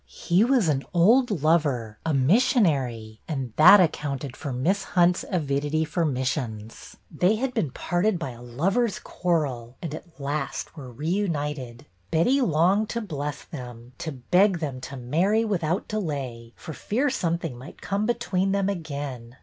[0.07, 6.05] He was an old lover, a missionary, and that accounted for Miss Hunt's avidity for
[6.05, 6.97] missions.
[7.11, 11.85] They had been parted by a lovers' quarrel and, at last, were reunited.
[12.09, 17.55] Betty longed to bless them, to beg them to marry without delay for fear something
[17.55, 19.37] might come between them again.